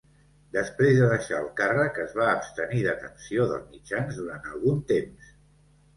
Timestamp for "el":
1.41-1.49